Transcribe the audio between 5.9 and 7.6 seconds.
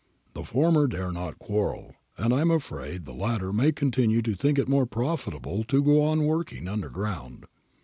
on working underground.